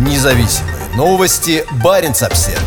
[0.00, 1.62] Независимые новости.
[1.84, 2.62] Барин обсерва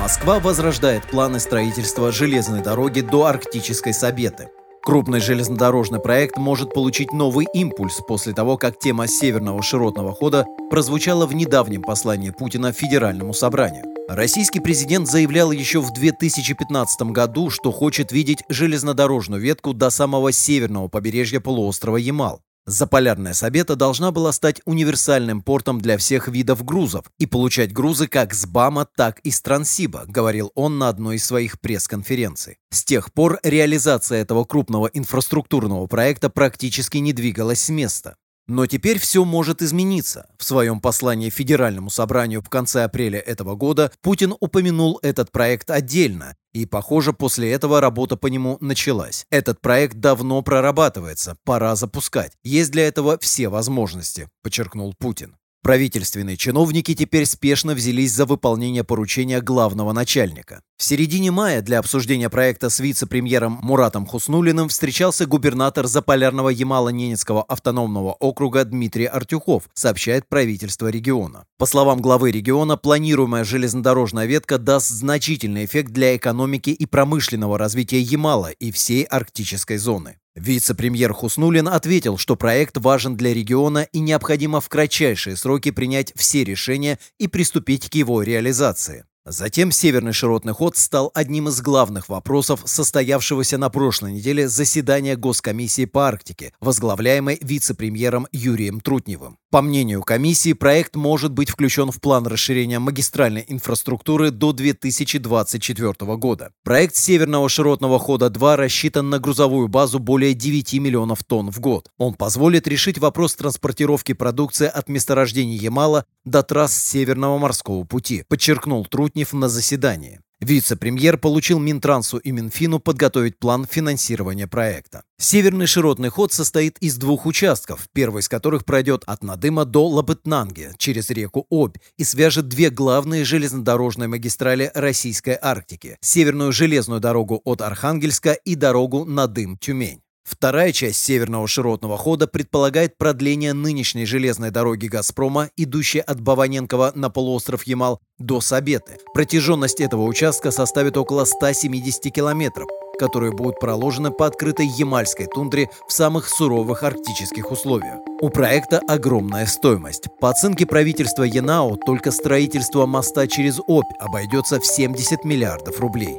[0.00, 4.48] Москва возрождает планы строительства железной дороги до Арктической Сабеты.
[4.82, 11.26] Крупный железнодорожный проект может получить новый импульс после того, как тема Северного широтного хода прозвучала
[11.26, 13.97] в недавнем послании Путина Федеральному собранию.
[14.08, 20.88] Российский президент заявлял еще в 2015 году, что хочет видеть железнодорожную ветку до самого северного
[20.88, 22.40] побережья полуострова Ямал.
[22.64, 28.32] Заполярная Сабета должна была стать универсальным портом для всех видов грузов и получать грузы как
[28.32, 32.56] с БАМа, так и с Транссиба, говорил он на одной из своих пресс-конференций.
[32.70, 38.16] С тех пор реализация этого крупного инфраструктурного проекта практически не двигалась с места.
[38.48, 40.26] Но теперь все может измениться.
[40.38, 46.34] В своем послании Федеральному собранию в конце апреля этого года Путин упомянул этот проект отдельно,
[46.54, 49.26] и, похоже, после этого работа по нему началась.
[49.30, 52.32] Этот проект давно прорабатывается, пора запускать.
[52.42, 55.36] Есть для этого все возможности, подчеркнул Путин.
[55.62, 60.62] Правительственные чиновники теперь спешно взялись за выполнение поручения главного начальника.
[60.78, 68.12] В середине мая для обсуждения проекта с вице-премьером Муратом Хуснулиным встречался губернатор Заполярного Ямало-Ненецкого автономного
[68.12, 71.44] округа Дмитрий Артюхов, сообщает правительство региона.
[71.58, 78.00] По словам главы региона, планируемая железнодорожная ветка даст значительный эффект для экономики и промышленного развития
[78.00, 80.18] Ямала и всей арктической зоны.
[80.38, 86.44] Вице-премьер Хуснулин ответил, что проект важен для региона и необходимо в кратчайшие сроки принять все
[86.44, 89.04] решения и приступить к его реализации.
[89.30, 95.84] Затем Северный широтный ход стал одним из главных вопросов состоявшегося на прошлой неделе заседания Госкомиссии
[95.84, 99.38] по Арктике, возглавляемой вице-премьером Юрием Трутневым.
[99.50, 106.52] По мнению комиссии, проект может быть включен в план расширения магистральной инфраструктуры до 2024 года.
[106.64, 111.88] Проект Северного широтного хода 2 рассчитан на грузовую базу более 9 миллионов тонн в год.
[111.96, 118.84] Он позволит решить вопрос транспортировки продукции от месторождений Ямала до трасс Северного морского пути, подчеркнул
[118.84, 120.20] Трутнев на заседании.
[120.40, 125.02] Вице-премьер получил Минтрансу и Минфину подготовить план финансирования проекта.
[125.18, 130.70] Северный широтный ход состоит из двух участков, первый из которых пройдет от Надыма до Лабытнанги
[130.78, 137.60] через реку Обь и свяжет две главные железнодорожные магистрали Российской Арктики– Северную железную дорогу от
[137.60, 140.02] Архангельска и дорогу Надым-Тюмень.
[140.28, 147.08] Вторая часть северного широтного хода предполагает продление нынешней железной дороги «Газпрома», идущей от Баваненкова на
[147.08, 148.98] полуостров Ямал до Сабеты.
[149.14, 152.68] Протяженность этого участка составит около 170 километров,
[152.98, 157.96] которые будут проложены по открытой ямальской тундре в самых суровых арктических условиях.
[158.20, 160.08] У проекта огромная стоимость.
[160.20, 166.18] По оценке правительства Янао, только строительство моста через Обь обойдется в 70 миллиардов рублей.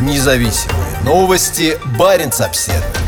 [0.00, 1.78] Независимые новости.
[1.98, 3.05] Барин обседный.